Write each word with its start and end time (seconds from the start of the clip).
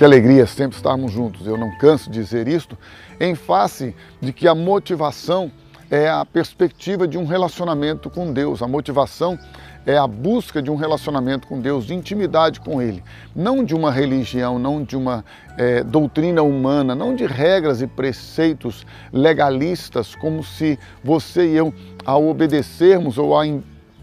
Que 0.00 0.04
alegria 0.06 0.46
sempre 0.46 0.78
estarmos 0.78 1.12
juntos. 1.12 1.46
Eu 1.46 1.58
não 1.58 1.76
canso 1.76 2.08
de 2.10 2.18
dizer 2.18 2.48
isto 2.48 2.74
em 3.20 3.34
face 3.34 3.94
de 4.18 4.32
que 4.32 4.48
a 4.48 4.54
motivação 4.54 5.52
é 5.90 6.08
a 6.08 6.24
perspectiva 6.24 7.06
de 7.06 7.18
um 7.18 7.26
relacionamento 7.26 8.08
com 8.08 8.32
Deus. 8.32 8.62
A 8.62 8.66
motivação 8.66 9.38
é 9.84 9.98
a 9.98 10.06
busca 10.06 10.62
de 10.62 10.70
um 10.70 10.74
relacionamento 10.74 11.46
com 11.46 11.60
Deus, 11.60 11.84
de 11.84 11.92
intimidade 11.92 12.60
com 12.60 12.80
Ele, 12.80 13.04
não 13.36 13.62
de 13.62 13.74
uma 13.74 13.90
religião, 13.90 14.58
não 14.58 14.82
de 14.82 14.96
uma 14.96 15.22
é, 15.58 15.84
doutrina 15.84 16.42
humana, 16.42 16.94
não 16.94 17.14
de 17.14 17.26
regras 17.26 17.82
e 17.82 17.86
preceitos 17.86 18.86
legalistas, 19.12 20.14
como 20.14 20.42
se 20.42 20.78
você 21.04 21.46
e 21.46 21.56
eu, 21.56 21.74
ao 22.06 22.26
obedecermos 22.26 23.18
ou 23.18 23.38
a 23.38 23.46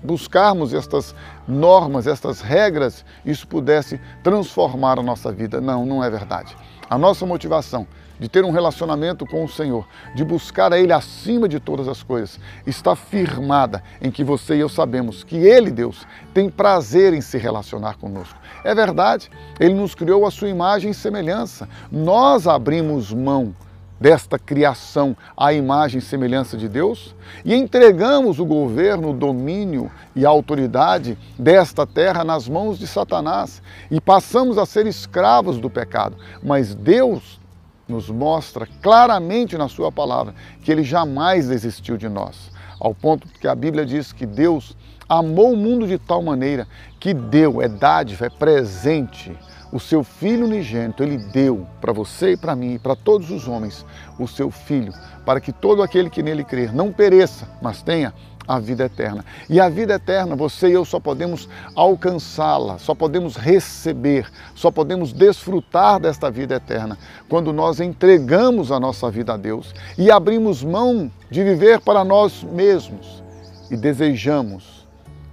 buscarmos 0.04 0.74
estas 0.74 1.16
normas, 1.48 2.08
estas 2.08 2.42
regras, 2.42 3.06
isso 3.26 3.48
pudesse 3.48 4.00
transformar 4.24 5.00
a 5.00 5.04
nossa 5.04 5.32
vida. 5.32 5.60
Não, 5.62 5.86
não 5.86 6.04
é 6.04 6.10
verdade. 6.10 6.56
A 6.90 6.98
nossa 6.98 7.26
motivação 7.26 7.88
de 8.20 8.28
ter 8.28 8.44
um 8.44 8.52
relacionamento 8.52 9.26
com 9.26 9.44
o 9.44 9.50
Senhor, 9.50 9.88
de 10.16 10.24
buscar 10.24 10.74
a 10.74 10.80
Ele 10.80 10.92
acima 10.92 11.48
de 11.48 11.60
todas 11.60 11.88
as 11.88 12.02
coisas, 12.02 12.40
está 12.66 12.96
firmada 12.96 13.84
em 14.02 14.10
que 14.10 14.24
você 14.24 14.56
e 14.56 14.60
eu 14.60 14.70
sabemos 14.70 15.24
que 15.24 15.36
Ele, 15.36 15.70
Deus, 15.70 16.08
tem 16.34 16.50
prazer 16.50 17.14
em 17.14 17.22
se 17.22 17.38
relacionar 17.38 17.98
conosco. 17.98 18.40
É 18.64 18.74
verdade, 18.74 19.30
Ele 19.60 19.74
nos 19.74 19.94
criou 19.94 20.26
a 20.26 20.32
sua 20.32 20.50
imagem 20.50 20.92
e 20.92 20.96
semelhança. 20.96 21.70
Nós 21.92 22.48
abrimos 22.48 23.14
mão 23.14 23.54
desta 24.00 24.38
criação 24.38 25.16
à 25.36 25.54
imagem 25.54 26.00
e 26.00 26.02
semelhança 26.02 26.56
de 26.56 26.68
Deus 26.68 27.16
e 27.44 27.54
entregamos 27.54 28.40
o 28.40 28.46
governo, 28.46 29.10
o 29.10 29.14
domínio 29.14 29.92
e 30.16 30.26
a 30.26 30.30
autoridade 30.30 31.18
desta 31.38 31.86
terra 31.86 32.24
nas 32.24 32.48
mãos 32.48 32.78
de 32.78 32.88
Satanás 32.88 33.62
e 33.90 34.00
passamos 34.00 34.58
a 34.58 34.66
ser 34.66 34.86
escravos 34.86 35.60
do 35.60 35.70
pecado. 35.70 36.18
Mas 36.44 36.76
Deus 36.76 37.40
nos 37.88 38.10
mostra 38.10 38.68
claramente 38.82 39.58
na 39.58 39.68
sua 39.68 39.92
palavra 39.92 40.34
que 40.62 40.72
ele 40.72 40.84
jamais 40.84 41.48
desistiu 41.48 41.98
de 41.98 42.10
nós, 42.10 42.52
ao 42.80 42.94
ponto 42.94 43.28
que 43.40 43.48
a 43.48 43.56
Bíblia 43.56 43.86
diz 43.86 44.12
que 44.12 44.26
Deus 44.26 44.76
amou 45.08 45.54
o 45.54 45.58
mundo 45.58 45.88
de 45.88 45.98
tal 45.98 46.22
maneira 46.22 46.68
que 47.00 47.14
deu, 47.14 47.62
é 47.62 47.68
dádiva, 47.68 48.26
é 48.26 48.30
presente 48.30 49.36
o 49.72 49.80
seu 49.80 50.04
Filho 50.04 50.46
unigênito, 50.46 51.04
ele 51.04 51.18
deu 51.18 51.68
para 51.82 51.94
você 51.94 52.32
e 52.32 52.38
para 52.38 52.56
mim 52.56 52.76
e 52.76 52.80
para 52.80 52.96
todos 52.96 53.32
os 53.32 53.48
homens 53.48 53.86
o 54.18 54.28
seu 54.28 54.50
Filho, 54.50 54.94
para 55.26 55.42
que 55.42 55.52
todo 55.52 55.84
aquele 55.84 56.10
que 56.10 56.24
nele 56.24 56.44
crer 56.44 56.74
não 56.74 56.92
pereça, 56.92 57.48
mas 57.62 57.82
tenha 57.82 58.14
a 58.48 58.60
vida 58.60 58.86
eterna. 58.86 59.26
E 59.50 59.60
a 59.60 59.68
vida 59.68 59.96
eterna, 59.96 60.36
você 60.36 60.70
e 60.70 60.74
eu 60.74 60.86
só 60.86 61.00
podemos 61.00 61.50
alcançá-la, 61.76 62.78
só 62.78 62.96
podemos 62.96 63.36
receber, 63.36 64.32
só 64.56 64.72
podemos 64.72 65.12
desfrutar 65.12 66.00
desta 66.00 66.32
vida 66.32 66.56
eterna 66.56 66.98
quando 67.28 67.52
nós 67.52 67.82
entregamos 67.82 68.72
a 68.72 68.80
nossa 68.80 69.12
vida 69.12 69.34
a 69.34 69.38
Deus 69.38 69.76
e 69.98 70.10
abrimos 70.10 70.64
mão 70.64 71.12
de 71.30 71.44
viver 71.44 71.82
para 71.82 72.06
nós 72.06 72.42
mesmos 72.44 73.22
e 73.70 73.76
desejamos 73.76 74.88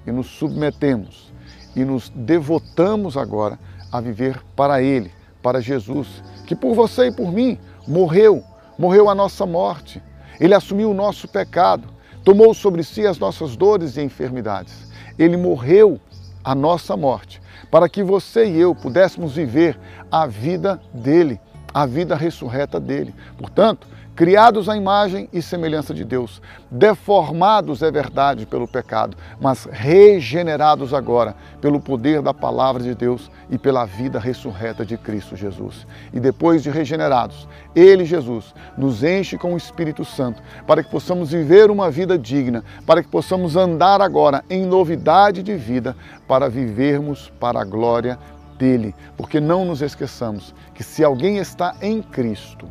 e 0.04 0.10
nos 0.10 0.26
submetemos 0.26 1.32
e 1.76 1.84
nos 1.84 2.08
devotamos 2.10 3.16
agora 3.16 3.58
a 3.94 4.00
viver 4.00 4.42
para 4.56 4.82
Ele, 4.82 5.12
para 5.40 5.60
Jesus, 5.60 6.20
que 6.48 6.56
por 6.56 6.74
você 6.74 7.06
e 7.06 7.12
por 7.12 7.30
mim 7.30 7.56
morreu, 7.86 8.42
morreu 8.76 9.08
a 9.08 9.14
nossa 9.14 9.46
morte. 9.46 10.02
Ele 10.40 10.52
assumiu 10.52 10.90
o 10.90 10.94
nosso 10.94 11.28
pecado, 11.28 11.86
tomou 12.24 12.52
sobre 12.54 12.82
si 12.82 13.06
as 13.06 13.20
nossas 13.20 13.54
dores 13.54 13.96
e 13.96 14.02
enfermidades. 14.02 14.90
Ele 15.16 15.36
morreu 15.36 16.00
a 16.42 16.56
nossa 16.56 16.96
morte, 16.96 17.40
para 17.70 17.88
que 17.88 18.02
você 18.02 18.46
e 18.46 18.58
eu 18.58 18.74
pudéssemos 18.74 19.36
viver 19.36 19.78
a 20.10 20.26
vida 20.26 20.80
dele, 20.92 21.40
a 21.74 21.84
vida 21.84 22.14
ressurreta 22.14 22.78
dele. 22.78 23.12
Portanto, 23.36 23.88
criados 24.14 24.68
à 24.68 24.76
imagem 24.76 25.28
e 25.32 25.42
semelhança 25.42 25.92
de 25.92 26.04
Deus, 26.04 26.40
deformados 26.70 27.82
é 27.82 27.90
verdade 27.90 28.46
pelo 28.46 28.68
pecado, 28.68 29.16
mas 29.40 29.64
regenerados 29.70 30.94
agora 30.94 31.34
pelo 31.60 31.80
poder 31.80 32.22
da 32.22 32.32
palavra 32.32 32.82
de 32.82 32.94
Deus 32.94 33.28
e 33.50 33.58
pela 33.58 33.84
vida 33.84 34.20
ressurreta 34.20 34.84
de 34.86 34.96
Cristo 34.96 35.34
Jesus. 35.34 35.84
E 36.12 36.20
depois 36.20 36.62
de 36.62 36.70
regenerados, 36.70 37.48
Ele, 37.74 38.04
Jesus, 38.04 38.54
nos 38.78 39.02
enche 39.02 39.36
com 39.36 39.54
o 39.54 39.56
Espírito 39.56 40.04
Santo 40.04 40.40
para 40.64 40.82
que 40.82 40.90
possamos 40.90 41.32
viver 41.32 41.70
uma 41.70 41.90
vida 41.90 42.16
digna, 42.16 42.62
para 42.86 43.02
que 43.02 43.08
possamos 43.08 43.56
andar 43.56 44.00
agora 44.00 44.44
em 44.48 44.64
novidade 44.64 45.42
de 45.42 45.56
vida, 45.56 45.96
para 46.28 46.48
vivermos 46.48 47.32
para 47.40 47.60
a 47.60 47.64
glória 47.64 48.16
dele, 48.58 48.94
porque 49.16 49.40
não 49.40 49.64
nos 49.64 49.82
esqueçamos 49.82 50.54
que 50.74 50.82
se 50.82 51.04
alguém 51.04 51.38
está 51.38 51.74
em 51.80 52.02
Cristo, 52.02 52.68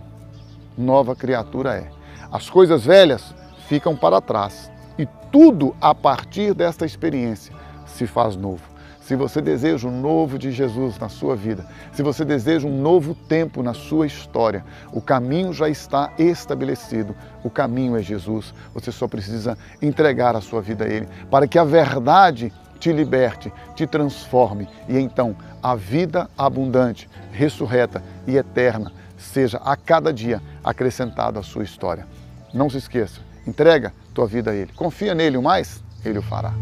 nova 0.78 1.16
criatura 1.16 1.76
é. 1.76 1.90
As 2.32 2.50
coisas 2.50 2.86
velhas 2.86 3.34
ficam 3.68 3.96
para 3.96 4.22
trás 4.22 4.72
e 4.98 5.06
tudo 5.32 5.76
a 5.80 5.94
partir 5.94 6.54
desta 6.54 6.86
experiência 6.86 7.54
se 7.86 8.08
faz 8.08 8.36
novo. 8.36 8.74
Se 9.04 9.18
você 9.18 9.42
deseja 9.42 9.86
um 9.86 10.00
novo 10.00 10.40
de 10.40 10.50
Jesus 10.50 10.98
na 10.98 11.10
sua 11.10 11.36
vida, 11.36 11.66
se 11.92 12.02
você 12.02 12.24
deseja 12.24 12.66
um 12.66 12.82
novo 12.82 13.14
tempo 13.14 13.62
na 13.62 13.74
sua 13.74 14.08
história, 14.08 14.64
o 14.94 15.02
caminho 15.02 15.52
já 15.52 15.68
está 15.68 16.14
estabelecido. 16.18 17.14
O 17.44 17.50
caminho 17.50 17.98
é 17.98 18.02
Jesus. 18.02 18.54
Você 18.74 18.94
só 18.94 19.06
precisa 19.06 19.58
entregar 19.82 20.38
a 20.38 20.42
sua 20.42 20.62
vida 20.62 20.86
a 20.86 20.88
Ele 20.88 21.10
para 21.30 21.46
que 21.50 21.60
a 21.60 21.66
verdade 21.66 22.54
te 22.84 22.92
liberte, 22.92 23.50
te 23.78 23.88
transforme 23.88 24.68
e 24.90 25.00
então 25.00 25.38
a 25.62 25.74
vida 25.74 26.30
abundante, 26.38 27.10
ressurreta 27.32 28.04
e 28.28 28.36
eterna 28.36 28.92
seja 29.18 29.58
a 29.64 29.78
cada 29.78 30.12
dia 30.12 30.42
acrescentado 30.62 31.40
à 31.40 31.44
sua 31.44 31.64
história. 31.64 32.06
Não 32.54 32.70
se 32.70 32.76
esqueça, 32.76 33.22
entrega 33.48 33.94
tua 34.14 34.28
vida 34.28 34.52
a 34.52 34.54
Ele. 34.54 34.74
Confia 34.74 35.16
nele 35.16 35.38
o 35.38 35.42
mais, 35.42 35.82
Ele 36.04 36.20
o 36.20 36.22
fará. 36.22 36.54